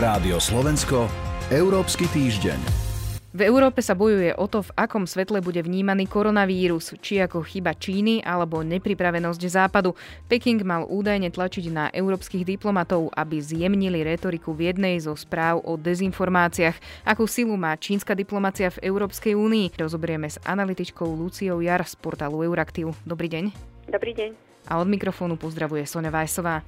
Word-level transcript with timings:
Rádio 0.00 0.40
Slovensko, 0.40 1.12
Európsky 1.52 2.08
týždeň. 2.08 2.56
V 3.36 3.40
Európe 3.44 3.84
sa 3.84 3.92
bojuje 3.92 4.32
o 4.32 4.48
to, 4.48 4.64
v 4.64 4.72
akom 4.72 5.04
svetle 5.04 5.44
bude 5.44 5.60
vnímaný 5.60 6.08
koronavírus, 6.08 6.96
či 7.04 7.20
ako 7.20 7.44
chyba 7.44 7.76
Číny 7.76 8.24
alebo 8.24 8.64
nepripravenosť 8.64 9.42
Západu. 9.44 9.92
Peking 10.24 10.64
mal 10.64 10.88
údajne 10.88 11.28
tlačiť 11.28 11.68
na 11.68 11.92
európskych 11.92 12.48
diplomatov, 12.48 13.12
aby 13.12 13.44
zjemnili 13.44 14.00
retoriku 14.00 14.56
v 14.56 14.72
jednej 14.72 14.96
zo 15.04 15.12
správ 15.12 15.60
o 15.68 15.76
dezinformáciách. 15.76 17.04
Akú 17.04 17.28
silu 17.28 17.52
má 17.60 17.76
čínska 17.76 18.16
diplomacia 18.16 18.72
v 18.72 18.88
Európskej 18.88 19.36
únii? 19.36 19.76
Rozoberieme 19.76 20.32
s 20.32 20.40
analytičkou 20.48 21.12
Luciou 21.12 21.60
Jar 21.60 21.84
z 21.84 21.92
portálu 22.00 22.40
Euraktiv. 22.40 22.96
Dobrý 23.04 23.28
deň. 23.28 23.52
Dobrý 23.92 24.16
deň. 24.16 24.30
A 24.64 24.80
od 24.80 24.88
mikrofónu 24.88 25.36
pozdravuje 25.36 25.84
Sonja 25.84 26.08
Vajsová. 26.08 26.64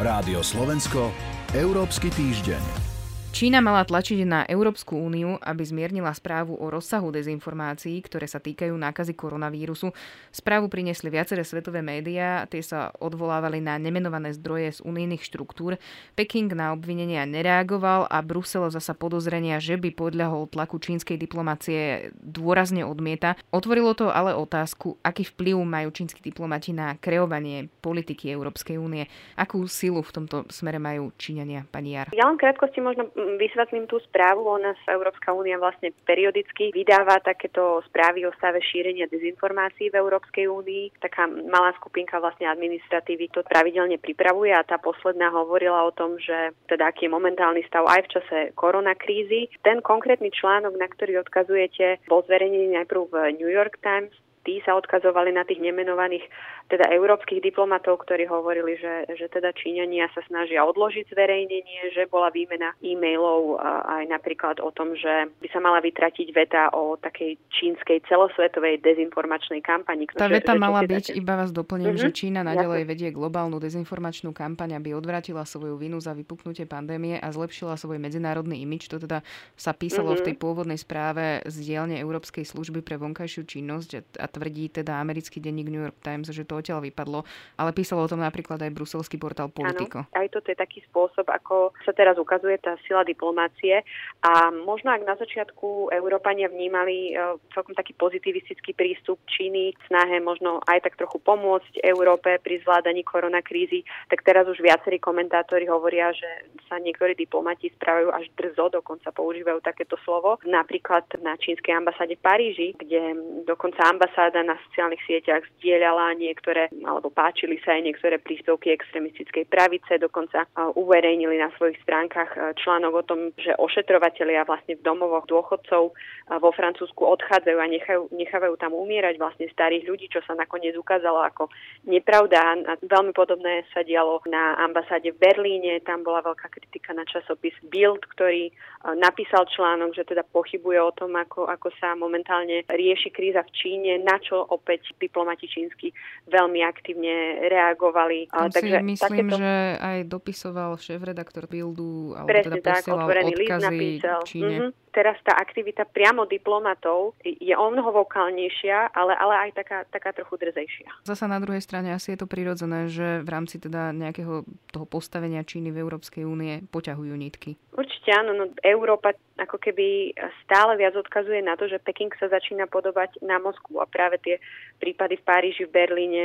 Rádio 0.00 0.40
Slovensko, 0.40 1.12
Európsky 1.50 2.14
týždeň. 2.14 2.89
Čína 3.30 3.62
mala 3.64 3.86
tlačiť 3.86 4.26
na 4.26 4.44
Európsku 4.44 4.98
úniu, 5.00 5.38
aby 5.40 5.62
zmiernila 5.64 6.12
správu 6.12 6.58
o 6.60 6.66
rozsahu 6.68 7.14
dezinformácií, 7.14 8.02
ktoré 8.04 8.28
sa 8.28 8.36
týkajú 8.36 8.74
nákazy 8.74 9.16
koronavírusu. 9.16 9.94
Správu 10.28 10.68
priniesli 10.68 11.08
viaceré 11.08 11.46
svetové 11.46 11.80
médiá, 11.80 12.44
tie 12.50 12.60
sa 12.60 12.92
odvolávali 13.00 13.62
na 13.64 13.80
nemenované 13.80 14.36
zdroje 14.36 14.76
z 14.76 14.80
unijných 14.84 15.24
štruktúr. 15.24 15.80
Peking 16.18 16.52
na 16.52 16.76
obvinenia 16.76 17.24
nereagoval 17.24 18.10
a 18.10 18.18
Brusel 18.20 18.68
zasa 18.68 18.92
podozrenia, 18.92 19.56
že 19.56 19.78
by 19.80 19.94
podľahol 19.94 20.50
tlaku 20.50 20.76
čínskej 20.82 21.16
diplomácie 21.16 22.12
dôrazne 22.18 22.84
odmieta. 22.84 23.40
Otvorilo 23.54 23.96
to 23.96 24.12
ale 24.12 24.36
otázku, 24.36 25.00
aký 25.06 25.24
vplyv 25.24 25.56
majú 25.64 25.88
čínsky 25.94 26.20
diplomati 26.20 26.74
na 26.74 26.98
kreovanie 26.98 27.70
politiky 27.78 28.28
Európskej 28.34 28.76
únie. 28.76 29.06
Akú 29.38 29.64
silu 29.70 30.02
v 30.04 30.12
tomto 30.12 30.44
smere 30.50 30.82
majú 30.82 31.14
Číňania, 31.16 31.64
pani 31.70 31.94
Jar? 31.96 32.12
Ja 32.12 32.28
len 32.28 32.36
krátkosti 32.36 32.82
možno 32.82 33.08
vysvetlím 33.38 33.86
tú 33.86 34.00
správu. 34.06 34.46
O 34.46 34.58
nás 34.58 34.76
Európska 34.88 35.32
únia 35.32 35.60
vlastne 35.60 35.92
periodicky 36.04 36.70
vydáva 36.72 37.20
takéto 37.20 37.80
správy 37.88 38.24
o 38.26 38.34
stave 38.36 38.60
šírenia 38.64 39.06
dezinformácií 39.10 39.92
v 39.92 39.98
Európskej 39.98 40.46
únii. 40.48 40.98
Taká 41.00 41.26
malá 41.28 41.74
skupinka 41.78 42.18
vlastne 42.18 42.48
administratívy 42.48 43.32
to 43.32 43.40
pravidelne 43.46 44.00
pripravuje 44.00 44.52
a 44.54 44.66
tá 44.66 44.80
posledná 44.80 45.28
hovorila 45.30 45.84
o 45.86 45.94
tom, 45.94 46.16
že 46.16 46.54
teda 46.66 46.90
aký 46.90 47.06
je 47.06 47.14
momentálny 47.16 47.62
stav 47.66 47.86
aj 47.86 48.06
v 48.06 48.12
čase 48.18 48.38
koronakrízy. 48.56 49.52
Ten 49.60 49.84
konkrétny 49.84 50.32
článok, 50.32 50.74
na 50.76 50.88
ktorý 50.88 51.20
odkazujete, 51.20 52.02
bol 52.06 52.24
zverejnený 52.26 52.76
najprv 52.80 53.02
v 53.10 53.14
New 53.36 53.50
York 53.50 53.80
Times, 53.80 54.12
tí 54.44 54.64
sa 54.64 54.76
odkazovali 54.76 55.34
na 55.36 55.44
tých 55.44 55.60
nemenovaných 55.60 56.24
teda 56.70 56.86
európskych 56.86 57.42
diplomatov, 57.42 58.06
ktorí 58.06 58.30
hovorili, 58.30 58.78
že, 58.78 59.10
že 59.18 59.26
teda 59.26 59.50
Číňania 59.50 60.06
sa 60.14 60.22
snažia 60.30 60.62
odložiť 60.62 61.10
zverejnenie, 61.10 61.90
že 61.90 62.06
bola 62.06 62.30
výmena 62.30 62.78
e-mailov 62.78 63.58
aj 63.90 64.06
napríklad 64.06 64.62
o 64.62 64.70
tom, 64.70 64.94
že 64.94 65.26
by 65.42 65.48
sa 65.50 65.58
mala 65.58 65.82
vytratiť 65.82 66.30
veta 66.30 66.70
o 66.70 66.94
takej 66.94 67.42
čínskej 67.50 68.06
celosvetovej 68.06 68.78
dezinformačnej 68.86 69.58
kampani. 69.66 70.06
Tá 70.14 70.30
veta 70.30 70.54
že, 70.54 70.62
mala 70.62 70.86
byť, 70.86 71.10
také... 71.10 71.18
iba 71.18 71.34
vás 71.34 71.50
doplním, 71.50 71.98
mm-hmm. 71.98 72.14
že 72.14 72.14
Čína 72.14 72.46
nadalej 72.46 72.86
vedie 72.86 73.10
globálnu 73.10 73.58
dezinformačnú 73.58 74.30
kampaň, 74.30 74.78
aby 74.78 74.94
odvratila 74.94 75.42
svoju 75.42 75.74
vinu 75.74 75.98
za 75.98 76.14
vypuknutie 76.14 76.70
pandémie 76.70 77.18
a 77.18 77.34
zlepšila 77.34 77.74
svoj 77.74 77.98
medzinárodný 77.98 78.62
imič. 78.62 78.86
To 78.94 79.02
teda 79.02 79.26
sa 79.58 79.74
písalo 79.74 80.14
mm-hmm. 80.14 80.22
v 80.22 80.26
tej 80.30 80.34
mhm. 80.38 80.40
pôvodnej 80.40 80.78
správe 80.78 81.42
z 81.50 81.54
dielne 81.66 81.98
Európskej 81.98 82.46
služby 82.46 82.86
pre 82.86 82.94
vonkajšiu 82.94 83.42
činnosť 83.42 84.22
a 84.22 84.29
tvrdí 84.30 84.70
teda 84.70 85.02
americký 85.02 85.42
denník 85.42 85.68
New 85.68 85.82
York 85.82 85.98
Times, 86.00 86.30
že 86.30 86.46
to 86.46 86.62
odtiaľ 86.62 86.80
vypadlo, 86.86 87.26
ale 87.58 87.70
písalo 87.74 88.06
o 88.06 88.10
tom 88.10 88.22
napríklad 88.22 88.62
aj 88.62 88.70
bruselský 88.70 89.18
portál 89.18 89.50
Politico. 89.50 90.06
Áno, 90.06 90.14
aj 90.14 90.28
toto 90.30 90.54
je 90.54 90.56
taký 90.56 90.80
spôsob, 90.86 91.26
ako 91.26 91.74
sa 91.82 91.90
teraz 91.90 92.14
ukazuje 92.14 92.56
tá 92.62 92.78
sila 92.86 93.02
diplomácie 93.02 93.82
a 94.22 94.54
možno 94.54 94.94
ak 94.94 95.02
na 95.02 95.18
začiatku 95.18 95.90
Európania 95.90 96.46
vnímali 96.46 97.12
e, 97.12 97.34
celkom 97.50 97.74
taký 97.74 97.98
pozitivistický 97.98 98.76
prístup 98.78 99.18
Číny, 99.26 99.74
snahe 99.90 100.22
možno 100.22 100.62
aj 100.70 100.86
tak 100.86 100.94
trochu 101.00 101.18
pomôcť 101.18 101.82
Európe 101.82 102.38
pri 102.38 102.62
zvládaní 102.62 103.02
koronakrízy, 103.02 103.82
tak 104.06 104.22
teraz 104.22 104.46
už 104.46 104.62
viacerí 104.62 105.02
komentátori 105.02 105.66
hovoria, 105.66 106.14
že 106.14 106.52
sa 106.70 106.78
niektorí 106.78 107.18
diplomati 107.18 107.72
správajú 107.74 108.14
až 108.14 108.30
drzo, 108.36 108.70
dokonca 108.78 109.10
používajú 109.10 109.58
takéto 109.64 109.96
slovo. 110.06 110.38
Napríklad 110.46 111.08
na 111.24 111.34
čínskej 111.40 111.74
ambasáde 111.74 112.14
v 112.14 112.22
Paríži, 112.22 112.68
kde 112.76 113.16
dokonca 113.48 113.88
ambasáda 113.88 114.19
na 114.28 114.60
sociálnych 114.68 115.00
sieťach 115.08 115.40
zdieľala 115.56 116.20
niektoré 116.20 116.68
alebo 116.84 117.08
páčili 117.08 117.56
sa 117.64 117.72
aj 117.78 117.88
niektoré 117.88 118.20
príspevky 118.20 118.76
extremistickej 118.76 119.48
pravice, 119.48 119.96
dokonca 119.96 120.44
uverejnili 120.76 121.40
na 121.40 121.48
svojich 121.56 121.80
stránkach 121.80 122.36
článok 122.60 122.92
o 123.00 123.06
tom, 123.08 123.20
že 123.40 123.56
ošetrovatelia 123.56 124.44
vlastne 124.44 124.76
v 124.76 124.84
domovoch 124.84 125.24
dôchodcov 125.24 125.96
vo 126.30 126.50
Francúzsku 126.52 127.00
odchádzajú 127.00 127.58
a 127.58 127.72
nechajú, 127.72 128.02
nechávajú 128.12 128.54
tam 128.60 128.76
umierať 128.76 129.16
vlastne 129.16 129.48
starých 129.48 129.88
ľudí, 129.88 130.06
čo 130.12 130.20
sa 130.28 130.36
nakoniec 130.36 130.76
ukázalo 130.76 131.24
ako 131.24 131.48
nepravda. 131.88 132.38
A 132.66 132.76
veľmi 132.82 133.14
podobné 133.14 133.64
sa 133.72 133.86
dialo 133.86 134.20
na 134.28 134.58
ambasáde 134.60 135.14
v 135.14 135.22
Berlíne, 135.22 135.80
tam 135.86 136.02
bola 136.02 136.20
veľká 136.22 136.50
kritika 136.50 136.90
na 136.92 137.06
časopis 137.06 137.54
Bild, 137.66 138.02
ktorý 138.14 138.50
napísal 138.98 139.46
článok, 139.50 139.94
že 139.94 140.06
teda 140.06 140.26
pochybuje 140.26 140.80
o 140.82 140.94
tom, 140.94 141.14
ako, 141.14 141.46
ako 141.46 141.68
sa 141.78 141.94
momentálne 141.94 142.66
rieši 142.66 143.12
kríza 143.14 143.44
v 143.46 143.54
Číne, 143.54 143.92
na 144.10 144.18
čo 144.18 144.42
opäť 144.42 144.90
diplomati 144.98 145.46
čínsky 145.46 145.94
veľmi 146.26 146.66
aktívne 146.66 147.46
reagovali. 147.46 148.26
Tam 148.26 148.50
Takže 148.50 148.82
si 148.82 148.90
myslím, 148.90 149.28
takéto... 149.30 149.38
že 149.38 149.52
aj 149.78 149.98
dopisoval 150.10 150.70
šéf-redaktor 150.74 151.46
Bildu, 151.46 152.18
alebo 152.18 152.28
Presne 152.34 152.58
teda 152.58 152.82
tak, 152.82 152.90
otvorený 152.90 153.32
list 153.38 153.62
napísal. 153.62 154.20
Číne. 154.26 154.56
Mm-hmm 154.58 154.80
teraz 154.90 155.16
tá 155.22 155.38
aktivita 155.38 155.86
priamo 155.86 156.26
diplomatov 156.26 157.14
je 157.22 157.54
o 157.54 157.66
mnoho 157.70 158.04
vokálnejšia, 158.04 158.90
ale, 158.92 159.14
ale 159.14 159.34
aj 159.48 159.50
taká, 159.62 159.78
taká 159.88 160.10
trochu 160.12 160.36
drzejšia. 160.36 161.06
Zasa 161.06 161.30
na 161.30 161.38
druhej 161.38 161.62
strane 161.62 161.94
asi 161.94 162.12
je 162.14 162.18
to 162.20 162.26
prirodzené, 162.26 162.90
že 162.90 163.22
v 163.22 163.28
rámci 163.30 163.62
teda 163.62 163.94
nejakého 163.94 164.42
toho 164.74 164.86
postavenia 164.86 165.46
Číny 165.46 165.70
v 165.70 165.80
Európskej 165.80 166.26
únie 166.26 166.66
poťahujú 166.68 167.14
nitky. 167.14 167.56
Určite 167.74 168.10
áno, 168.12 168.34
no 168.34 168.44
Európa 168.60 169.14
ako 169.40 169.56
keby 169.56 170.12
stále 170.44 170.76
viac 170.76 170.92
odkazuje 170.98 171.40
na 171.40 171.56
to, 171.56 171.64
že 171.64 171.80
Peking 171.80 172.12
sa 172.20 172.28
začína 172.28 172.68
podobať 172.68 173.24
na 173.24 173.40
Moskvu 173.40 173.80
a 173.80 173.88
práve 174.00 174.16
tie 174.24 174.40
prípady 174.80 175.20
v 175.20 175.26
Paríži, 175.28 175.62
v 175.68 175.76
Berlíne, 175.76 176.24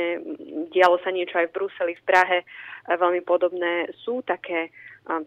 dialo 0.72 0.96
sa 1.04 1.12
niečo 1.12 1.36
aj 1.36 1.52
v 1.52 1.54
Bruseli, 1.60 1.92
v 1.92 2.06
Prahe, 2.08 2.38
veľmi 2.88 3.20
podobné, 3.20 3.92
sú 4.00 4.24
také 4.24 4.72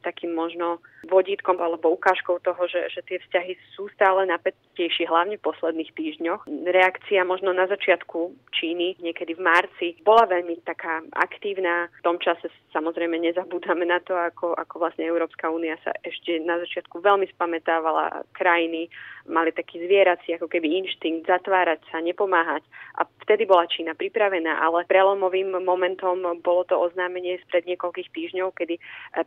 takým 0.03 0.35
možno 0.35 0.83
vodítkom 1.07 1.55
alebo 1.63 1.95
ukážkou 1.95 2.43
toho, 2.43 2.67
že, 2.67 2.91
že 2.91 3.01
tie 3.07 3.17
vzťahy 3.23 3.55
sú 3.71 3.87
stále 3.95 4.27
napätejšie, 4.27 5.07
hlavne 5.07 5.39
v 5.39 5.47
posledných 5.47 5.95
týždňoch. 5.95 6.43
Reakcia 6.67 7.23
možno 7.23 7.55
na 7.55 7.63
začiatku 7.71 8.35
Číny, 8.51 8.99
niekedy 8.99 9.39
v 9.39 9.45
marci, 9.45 9.87
bola 10.03 10.27
veľmi 10.27 10.59
taká 10.67 10.99
aktívna. 11.15 11.87
V 12.03 12.05
tom 12.05 12.19
čase 12.19 12.51
samozrejme 12.75 13.15
nezabúdame 13.15 13.87
na 13.87 14.03
to, 14.03 14.19
ako, 14.19 14.51
ako 14.59 14.75
vlastne 14.83 15.07
Európska 15.07 15.47
únia 15.47 15.79
sa 15.79 15.95
ešte 16.03 16.43
na 16.43 16.59
začiatku 16.59 16.99
veľmi 16.99 17.31
spametávala 17.31 18.27
krajiny, 18.35 18.91
mali 19.29 19.55
taký 19.55 19.79
zvierací 19.79 20.35
ako 20.35 20.51
keby 20.51 20.83
inštinkt 20.83 21.29
zatvárať 21.31 21.79
sa, 21.87 22.03
nepomáhať. 22.03 22.65
A 22.99 23.07
vtedy 23.23 23.47
bola 23.47 23.69
Čína 23.69 23.95
pripravená, 23.95 24.59
ale 24.59 24.83
prelomovým 24.89 25.55
momentom 25.63 26.19
bolo 26.43 26.67
to 26.67 26.75
oznámenie 26.75 27.39
spred 27.47 27.63
niekoľkých 27.69 28.09
týždňov, 28.11 28.51
kedy 28.57 28.75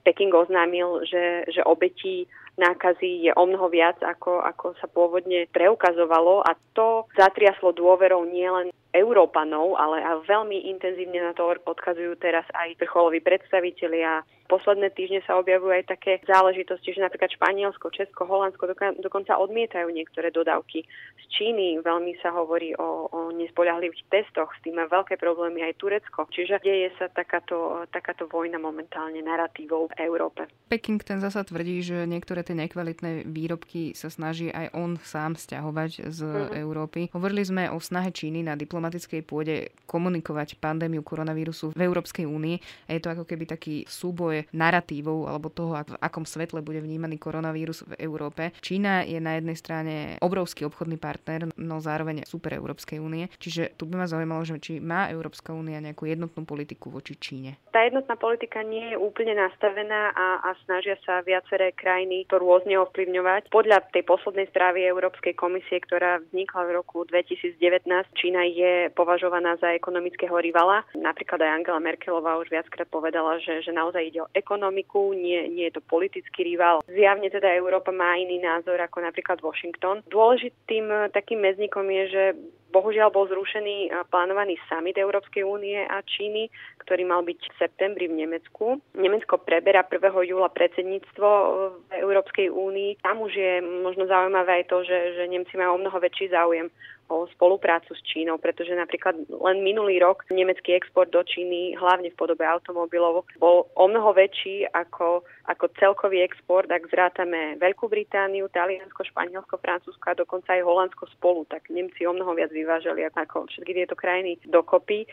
Peking 0.04 0.34
oznámil, 0.42 1.06
že, 1.06 1.46
že 1.48 1.62
obetí 1.62 2.26
nákazy 2.60 3.30
je 3.30 3.32
o 3.32 3.44
mnoho 3.48 3.72
viac, 3.72 3.96
ako, 4.04 4.44
ako 4.44 4.76
sa 4.76 4.86
pôvodne 4.90 5.48
preukazovalo 5.48 6.44
a 6.44 6.52
to 6.76 7.08
zatriaslo 7.16 7.72
dôverou 7.72 8.28
nielen 8.28 8.74
Európanov, 8.92 9.80
ale 9.80 10.04
a 10.04 10.20
veľmi 10.20 10.68
intenzívne 10.68 11.24
na 11.24 11.32
to 11.32 11.48
odkazujú 11.64 12.12
teraz 12.20 12.44
aj 12.52 12.76
vrcholoví 12.76 13.24
predstavitelia. 13.24 14.20
Posledné 14.52 14.92
týždne 14.92 15.24
sa 15.24 15.40
objavujú 15.40 15.72
aj 15.72 15.96
také 15.96 16.20
záležitosti, 16.28 16.92
že 16.92 17.00
napríklad 17.00 17.32
Španielsko, 17.32 17.88
Česko, 17.88 18.28
Holandsko 18.28 18.68
dokonca 19.00 19.40
odmietajú 19.40 19.88
niektoré 19.88 20.28
dodávky 20.28 20.84
z 21.16 21.24
Číny. 21.32 21.80
Veľmi 21.80 22.20
sa 22.20 22.36
hovorí 22.36 22.76
o, 22.76 23.08
o 23.08 23.20
nespoľahlivých 23.32 24.12
testoch, 24.12 24.52
s 24.52 24.60
tým 24.60 24.76
má 24.76 24.84
veľké 24.92 25.16
problémy 25.16 25.64
aj 25.64 25.80
Turecko. 25.80 26.28
Čiže 26.28 26.60
deje 26.60 26.92
sa 27.00 27.08
takáto, 27.08 27.88
takáto 27.88 28.28
vojna 28.28 28.60
momentálne 28.60 29.24
narratívou 29.24 29.88
v 29.88 30.04
Európe. 30.04 30.44
Peking 30.68 31.00
ten 31.00 31.24
zasa 31.24 31.48
tvrdí, 31.48 31.80
že 31.80 32.04
niektoré 32.04 32.44
tie 32.44 32.52
nekvalitné 32.52 33.24
výrobky 33.24 33.96
sa 33.96 34.12
snaží 34.12 34.52
aj 34.52 34.76
on 34.76 35.00
sám 35.00 35.40
stiahovať 35.40 36.12
z 36.12 36.20
mm-hmm. 36.28 36.60
Európy. 36.60 37.00
Hovorili 37.16 37.40
sme 37.40 37.72
o 37.72 37.80
snahe 37.80 38.12
Číny 38.12 38.44
na 38.44 38.52
diplomatickej 38.82 39.22
pôde 39.22 39.70
komunikovať 39.86 40.58
pandémiu 40.58 41.06
koronavírusu 41.06 41.70
v 41.78 41.86
Európskej 41.86 42.26
únii 42.26 42.90
a 42.90 42.98
je 42.98 43.00
to 43.00 43.14
ako 43.14 43.22
keby 43.22 43.46
taký 43.46 43.86
súboj 43.86 44.50
narratívov 44.50 45.30
alebo 45.30 45.54
toho, 45.54 45.78
v 45.86 45.94
akom 46.02 46.26
svetle 46.26 46.58
bude 46.66 46.82
vnímaný 46.82 47.22
koronavírus 47.22 47.86
v 47.86 48.02
Európe. 48.02 48.50
Čína 48.58 49.06
je 49.06 49.22
na 49.22 49.38
jednej 49.38 49.54
strane 49.54 49.94
obrovský 50.18 50.66
obchodný 50.66 50.98
partner, 50.98 51.46
no 51.54 51.78
zároveň 51.78 52.26
super 52.26 52.58
Európskej 52.58 52.98
únie. 52.98 53.30
Čiže 53.38 53.78
tu 53.78 53.86
by 53.86 54.02
ma 54.02 54.06
zaujímalo, 54.10 54.42
že 54.42 54.58
či 54.58 54.82
má 54.82 55.06
Európska 55.06 55.54
únia 55.54 55.78
nejakú 55.78 56.10
jednotnú 56.10 56.42
politiku 56.42 56.90
voči 56.90 57.14
Číne. 57.14 57.62
Tá 57.70 57.86
jednotná 57.86 58.18
politika 58.18 58.66
nie 58.66 58.92
je 58.92 58.96
úplne 58.98 59.38
nastavená 59.38 60.10
a, 60.10 60.26
a 60.42 60.58
snažia 60.66 60.98
sa 61.06 61.22
viaceré 61.22 61.70
krajiny 61.70 62.26
to 62.26 62.42
rôzne 62.42 62.74
ovplyvňovať. 62.82 63.54
Podľa 63.54 63.94
tej 63.94 64.02
poslednej 64.08 64.50
správy 64.50 64.82
Európskej 64.88 65.38
komisie, 65.38 65.78
ktorá 65.84 66.18
vznikla 66.32 66.62
v 66.66 66.74
roku 66.80 67.04
2019, 67.06 67.84
Čína 68.16 68.42
je 68.48 68.71
považovaná 68.96 69.56
za 69.58 69.72
ekonomického 69.74 70.34
rivala. 70.38 70.84
Napríklad 70.96 71.40
aj 71.42 71.54
Angela 71.62 71.80
Merkelová 71.80 72.38
už 72.38 72.52
viackrát 72.52 72.88
povedala, 72.88 73.38
že, 73.40 73.62
že 73.64 73.72
naozaj 73.72 74.02
ide 74.02 74.20
o 74.22 74.32
ekonomiku, 74.32 75.12
nie, 75.16 75.48
nie 75.48 75.68
je 75.70 75.78
to 75.78 75.82
politický 75.84 76.44
rival. 76.46 76.84
Zjavne 76.88 77.28
teda 77.32 77.48
Európa 77.52 77.90
má 77.90 78.16
iný 78.18 78.40
názor 78.40 78.80
ako 78.80 79.04
napríklad 79.04 79.40
Washington. 79.40 80.04
Dôležitým 80.08 80.86
eh, 80.90 81.08
takým 81.12 81.40
mezníkom 81.40 81.86
je, 81.88 82.04
že 82.10 82.24
Bohužiaľ 82.72 83.12
bol 83.12 83.28
zrušený 83.28 84.08
plánovaný 84.08 84.56
summit 84.64 84.96
Európskej 84.96 85.44
únie 85.44 85.76
a 85.76 86.00
Číny, 86.00 86.48
ktorý 86.80 87.04
mal 87.04 87.20
byť 87.20 87.40
v 87.52 87.58
septembri 87.60 88.08
v 88.08 88.24
Nemecku. 88.24 88.80
Nemecko 88.96 89.36
preberá 89.36 89.84
1. 89.84 90.00
júla 90.24 90.48
predsedníctvo 90.48 91.28
v 91.68 91.90
Európskej 92.00 92.48
únii. 92.48 93.04
Tam 93.04 93.20
už 93.20 93.32
je 93.36 93.60
možno 93.60 94.08
zaujímavé 94.08 94.64
aj 94.64 94.72
to, 94.72 94.88
že, 94.88 95.20
že 95.20 95.28
Nemci 95.28 95.52
majú 95.60 95.76
o 95.76 95.82
mnoho 95.84 96.00
väčší 96.00 96.32
záujem 96.32 96.72
o 97.08 97.26
spoluprácu 97.32 97.94
s 97.94 98.02
Čínou, 98.06 98.38
pretože 98.38 98.74
napríklad 98.74 99.16
len 99.28 99.62
minulý 99.64 99.98
rok 99.98 100.24
nemecký 100.30 100.74
export 100.76 101.10
do 101.10 101.22
Číny, 101.22 101.74
hlavne 101.76 102.10
v 102.10 102.18
podobe 102.18 102.46
automobilov, 102.46 103.26
bol 103.36 103.68
o 103.74 103.84
mnoho 103.88 104.14
väčší 104.14 104.68
ako, 104.70 105.26
ako 105.50 105.64
celkový 105.76 106.22
export, 106.24 106.70
ak 106.70 106.88
zrátame 106.88 107.58
Veľkú 107.60 107.90
Britániu, 107.90 108.48
Taliansko, 108.48 109.04
Španielsko, 109.08 109.58
Francúzsko 109.58 110.06
a 110.08 110.18
dokonca 110.18 110.54
aj 110.54 110.62
Holandsko 110.64 111.04
spolu, 111.12 111.44
tak 111.50 111.68
Nemci 111.68 112.06
o 112.06 112.12
mnoho 112.16 112.32
viac 112.32 112.54
vyvážali 112.54 113.04
ako 113.04 113.50
všetky 113.50 113.72
tieto 113.74 113.98
krajiny 113.98 114.40
dokopy. 114.48 115.04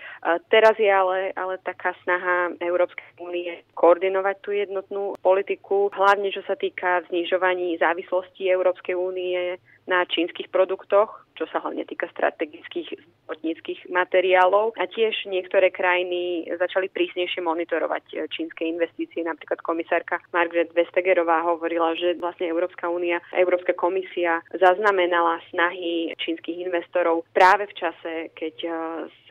Teraz 0.48 0.76
je 0.80 0.90
ale, 0.90 1.36
ale 1.36 1.60
taká 1.62 1.96
snaha 2.06 2.54
Európskej 2.64 3.20
únie 3.20 3.64
koordinovať 3.76 4.36
tú 4.40 4.56
jednotnú 4.56 5.04
politiku, 5.20 5.92
hlavne 5.92 6.32
čo 6.32 6.46
sa 6.48 6.56
týka 6.56 7.04
znižovaní 7.12 7.76
závislosti 7.80 8.48
Európskej 8.48 8.96
únie 8.96 9.60
na 9.90 10.06
čínskych 10.06 10.54
produktoch, 10.54 11.26
čo 11.40 11.48
sa 11.50 11.64
hlavne 11.64 11.88
týka 11.88 12.06
strategických 12.12 13.00
zdravotníckých 13.30 13.88
materiálov. 13.88 14.76
A 14.76 14.90
tiež 14.92 15.30
niektoré 15.32 15.72
krajiny 15.72 16.52
začali 16.60 16.92
prísnejšie 16.92 17.40
monitorovať 17.40 18.04
e, 18.12 18.16
čínske 18.28 18.68
investície. 18.68 19.24
Napríklad 19.24 19.64
komisárka 19.64 20.20
Margaret 20.36 20.76
Vestagerová 20.76 21.48
hovorila, 21.48 21.96
že 21.96 22.20
vlastne 22.20 22.52
Európska 22.52 22.92
únia, 22.92 23.24
Európska 23.32 23.72
komisia 23.72 24.44
zaznamenala 24.52 25.40
snahy 25.54 26.12
čínskych 26.20 26.68
investorov 26.68 27.24
práve 27.32 27.72
v 27.72 27.78
čase, 27.80 28.14
keď 28.36 28.56
e, 28.68 28.72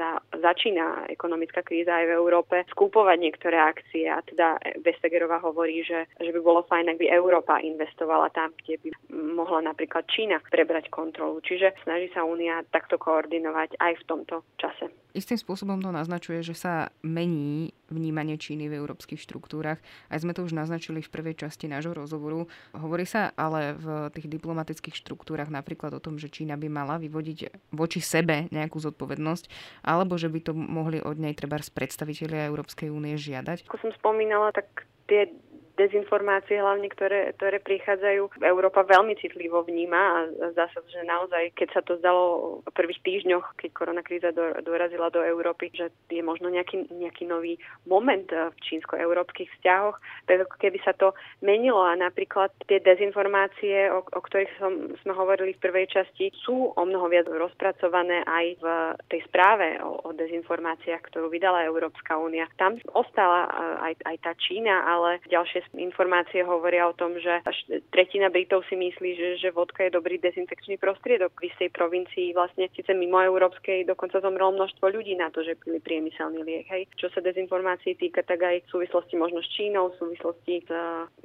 sa 0.01 0.25
začína 0.33 1.13
ekonomická 1.13 1.61
kríza 1.61 1.93
aj 1.93 2.07
v 2.09 2.17
Európe, 2.17 2.57
skúpovať 2.73 3.19
niektoré 3.21 3.61
akcie. 3.61 4.09
A 4.09 4.25
teda 4.25 4.57
Vestagerová 4.81 5.45
hovorí, 5.45 5.85
že, 5.85 6.09
že 6.17 6.33
by 6.33 6.41
bolo 6.41 6.65
fajn, 6.65 6.97
ak 6.97 7.01
by 7.03 7.07
Európa 7.13 7.61
investovala 7.61 8.33
tam, 8.33 8.55
kde 8.65 8.81
by 8.81 8.89
mohla 9.13 9.61
napríklad 9.69 10.09
Čína 10.09 10.41
prebrať 10.49 10.89
kontrolu. 10.89 11.39
Čiže 11.45 11.77
snaží 11.85 12.09
sa 12.12 12.25
Únia 12.25 12.65
takto 12.73 12.97
koordinovať 12.97 13.77
aj 13.79 13.93
v 14.00 14.06
tomto 14.09 14.43
čase. 14.56 14.89
Istým 15.17 15.41
spôsobom 15.41 15.81
to 15.81 15.89
naznačuje, 15.89 16.45
že 16.45 16.53
sa 16.53 16.93
mení 17.00 17.73
vnímanie 17.89 18.37
Číny 18.37 18.69
v 18.69 18.77
európskych 18.77 19.17
štruktúrach. 19.19 19.81
Aj 20.12 20.21
sme 20.21 20.37
to 20.37 20.45
už 20.45 20.53
naznačili 20.53 21.00
v 21.00 21.09
prvej 21.09 21.49
časti 21.49 21.67
nášho 21.67 21.97
rozhovoru. 21.97 22.45
Hovorí 22.77 23.09
sa 23.09 23.33
ale 23.33 23.73
v 23.75 24.12
tých 24.12 24.29
diplomatických 24.29 24.95
štruktúrach 24.95 25.49
napríklad 25.49 25.97
o 25.97 26.03
tom, 26.05 26.21
že 26.21 26.29
Čína 26.29 26.61
by 26.61 26.69
mala 26.69 27.00
vyvodiť 27.00 27.73
voči 27.73 28.05
sebe 28.05 28.53
nejakú 28.53 28.77
zodpovednosť, 28.79 29.49
alebo 29.85 30.21
že 30.21 30.29
by 30.29 30.41
to 30.45 30.53
mohli 30.53 31.00
od 31.00 31.17
nej 31.17 31.33
treba 31.33 31.56
z 31.59 31.73
predstaviteľia 31.73 32.49
Európskej 32.53 32.93
únie 32.93 33.17
žiadať. 33.17 33.65
Ako 33.67 33.81
som 33.81 33.93
spomínala, 33.97 34.53
tak 34.53 34.87
tie 35.09 35.33
dezinformácie 35.79 36.59
hlavne, 36.59 36.91
ktoré, 36.91 37.33
ktoré 37.39 37.63
prichádzajú. 37.63 38.43
Európa 38.43 38.83
veľmi 38.83 39.15
citlivo 39.23 39.63
vníma 39.63 40.01
a 40.03 40.17
zdá 40.51 40.67
sa, 40.75 40.83
že 40.91 41.07
naozaj, 41.07 41.55
keď 41.55 41.69
sa 41.71 41.83
to 41.87 41.95
zdalo 42.03 42.25
v 42.67 42.75
prvých 42.75 43.01
týždňoch, 43.07 43.55
keď 43.55 43.71
koronakríza 43.71 44.35
do, 44.35 44.59
dorazila 44.67 45.15
do 45.15 45.23
Európy, 45.23 45.71
že 45.71 45.95
je 46.11 46.19
možno 46.19 46.51
nejaký, 46.51 46.91
nejaký 46.91 47.31
nový 47.31 47.55
moment 47.87 48.27
v 48.27 48.57
čínsko-európskych 48.67 49.47
vzťahoch, 49.59 49.95
tak 50.27 50.51
ako 50.51 50.57
keby 50.59 50.83
sa 50.83 50.93
to 50.99 51.15
menilo 51.39 51.87
a 51.87 51.95
napríklad 51.95 52.51
tie 52.67 52.83
dezinformácie, 52.83 53.87
o, 53.95 54.03
o 54.03 54.21
ktorých 54.21 54.53
som, 54.59 54.73
sme 55.07 55.15
hovorili 55.15 55.55
v 55.55 55.63
prvej 55.63 55.87
časti, 55.87 56.35
sú 56.43 56.75
o 56.75 56.83
mnoho 56.83 57.07
viac 57.07 57.31
rozpracované 57.31 58.27
aj 58.27 58.47
v 58.59 58.67
tej 59.13 59.21
správe 59.31 59.79
o, 59.85 60.03
o 60.03 60.11
dezinformáciách, 60.11 61.07
ktorú 61.07 61.31
vydala 61.31 61.69
Európska 61.69 62.19
únia. 62.19 62.51
Tam 62.59 62.75
ostala 62.97 63.47
aj, 63.85 63.95
aj 64.03 64.17
tá 64.25 64.33
Čína, 64.35 64.83
ale 64.89 65.23
ďalšie 65.29 65.68
informácie 65.76 66.41
hovoria 66.47 66.88
o 66.88 66.97
tom, 66.97 67.19
že 67.20 67.44
až 67.44 67.56
tretina 67.93 68.32
Britov 68.32 68.65
si 68.67 68.76
myslí, 68.79 69.11
že, 69.17 69.29
že 69.43 69.49
vodka 69.53 69.85
je 69.85 69.97
dobrý 69.97 70.17
dezinfekčný 70.23 70.81
prostriedok. 70.81 71.35
V 71.37 71.53
istej 71.53 71.69
provincii 71.75 72.32
vlastne 72.32 72.70
síce 72.73 72.94
mimo 72.97 73.20
európskej 73.20 73.85
dokonca 73.85 74.23
zomrelo 74.25 74.56
množstvo 74.56 74.88
ľudí 74.88 75.19
na 75.19 75.29
to, 75.29 75.44
že 75.44 75.61
pili 75.61 75.82
priemyselný 75.82 76.41
liek. 76.47 76.67
Hej. 76.70 76.88
Čo 76.97 77.12
sa 77.12 77.20
dezinformácií 77.20 77.99
týka, 77.99 78.25
tak 78.25 78.41
aj 78.41 78.65
v 78.65 78.73
súvislosti 78.73 79.15
možno 79.19 79.44
s 79.44 79.49
Čínou, 79.53 79.93
v 79.93 79.99
súvislosti 80.00 80.65
s 80.65 80.70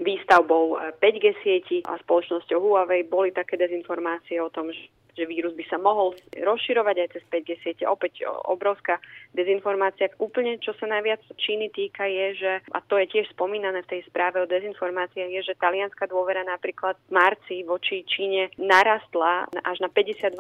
výstavbou 0.02 0.80
5G 1.00 1.26
sieti 1.44 1.78
a 1.88 1.96
spoločnosťou 2.02 2.58
Huawei 2.60 3.08
boli 3.08 3.32
také 3.32 3.56
dezinformácie 3.56 4.42
o 4.42 4.50
tom, 4.50 4.72
že 4.74 4.90
že 5.14 5.30
vírus 5.30 5.54
by 5.54 5.66
sa 5.70 5.78
mohol 5.78 6.18
rozširovať 6.34 6.96
aj 7.06 7.10
cez 7.14 7.24
5G 7.30 7.50
siete. 7.62 7.84
Opäť 7.86 8.26
obrovská 8.50 8.98
dezinformácia. 9.34 10.14
Úplne, 10.18 10.62
čo 10.62 10.74
sa 10.78 10.90
najviac 10.90 11.22
Číny 11.38 11.70
týka, 11.74 12.06
je, 12.06 12.28
že, 12.38 12.52
a 12.74 12.80
to 12.82 12.98
je 13.02 13.10
tiež 13.10 13.30
spomínané 13.34 13.82
v 13.86 13.98
tej 13.98 14.02
správe 14.10 14.42
o 14.42 14.50
dezinformáciách, 14.50 15.30
je, 15.30 15.42
že 15.54 15.62
talianská 15.62 16.10
dôvera 16.10 16.42
napríklad 16.46 16.98
v 17.10 17.12
marci 17.14 17.56
voči 17.66 18.06
Číne 18.06 18.54
narastla 18.58 19.50
až 19.66 19.78
na 19.82 19.90
52% 19.90 20.38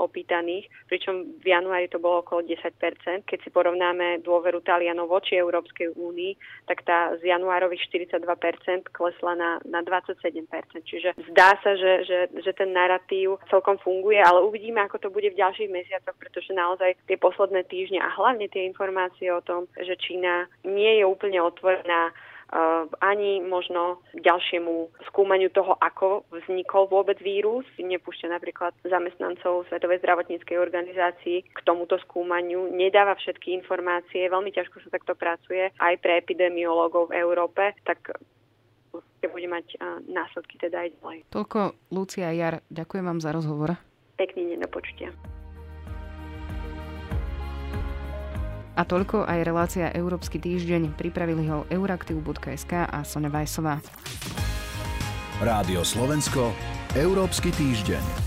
opýtaných, 0.00 0.68
pričom 0.88 1.40
v 1.40 1.46
januári 1.46 1.88
to 1.88 2.00
bolo 2.00 2.24
okolo 2.24 2.44
10%. 2.44 3.24
Keď 3.24 3.38
si 3.40 3.50
porovnáme 3.52 4.20
dôveru 4.24 4.60
Talianov 4.64 5.08
voči 5.12 5.36
Európskej 5.36 5.96
únii, 5.96 6.32
tak 6.68 6.84
tá 6.84 7.16
z 7.20 7.28
januárových 7.28 7.88
42% 7.88 8.92
klesla 8.92 9.32
na, 9.36 9.50
na 9.64 9.80
27%. 9.84 10.44
Čiže 10.84 11.16
zdá 11.32 11.56
sa, 11.60 11.76
že, 11.76 12.04
že, 12.04 12.18
že 12.40 12.52
ten 12.52 12.72
narratív 12.72 13.38
celkom 13.48 13.78
funguje, 13.86 14.18
ale 14.18 14.42
uvidíme, 14.42 14.82
ako 14.82 14.98
to 14.98 15.08
bude 15.14 15.30
v 15.30 15.38
ďalších 15.38 15.70
mesiacoch, 15.70 16.18
pretože 16.18 16.50
naozaj 16.50 16.98
tie 17.06 17.14
posledné 17.14 17.62
týždne 17.70 18.02
a 18.02 18.10
hlavne 18.10 18.50
tie 18.50 18.66
informácie 18.66 19.30
o 19.30 19.38
tom, 19.46 19.70
že 19.78 19.94
Čína 19.94 20.50
nie 20.66 20.98
je 20.98 21.04
úplne 21.06 21.38
otvorená 21.38 22.10
Uh, 22.46 22.86
ani 23.02 23.42
možno 23.42 23.98
ďalšiemu 24.14 24.94
skúmaniu 25.10 25.50
toho, 25.50 25.74
ako 25.82 26.22
vznikol 26.30 26.86
vôbec 26.86 27.18
vírus. 27.18 27.66
Nepúšťa 27.74 28.30
napríklad 28.38 28.70
zamestnancov 28.86 29.66
Svetovej 29.66 29.98
zdravotníckej 29.98 30.54
organizácii 30.54 31.42
k 31.42 31.58
tomuto 31.66 31.98
skúmaniu. 32.06 32.70
Nedáva 32.70 33.18
všetky 33.18 33.50
informácie, 33.50 34.30
veľmi 34.30 34.54
ťažko 34.54 34.78
sa 34.78 34.94
takto 34.94 35.18
pracuje 35.18 35.74
aj 35.82 35.98
pre 35.98 36.22
epidemiológov 36.22 37.10
v 37.10 37.18
Európe, 37.18 37.74
tak 37.82 38.14
určite 39.16 39.32
bude 39.32 39.48
mať 39.48 39.66
následky 40.12 40.60
teda 40.60 40.84
aj 40.84 40.88
ďalej. 41.00 41.18
Toľko 41.32 41.58
Lucia 41.88 42.28
Jar, 42.36 42.60
ďakujem 42.68 43.04
vám 43.08 43.20
za 43.24 43.32
rozhovor. 43.32 43.80
Pekný 44.20 44.52
deň 44.52 44.58
do 44.60 44.68
počutia. 44.68 45.08
A 48.76 48.84
toľko 48.84 49.24
aj 49.24 49.40
relácia 49.40 49.88
Európsky 49.96 50.36
týždeň. 50.36 51.00
Pripravili 51.00 51.48
ho 51.48 51.64
euraktiv.sk 51.72 52.84
a 52.84 53.00
Sonja 53.08 53.32
Vajsová. 53.32 53.80
Rádio 55.40 55.80
Slovensko, 55.80 56.52
Európsky 56.92 57.56
týždeň. 57.56 58.25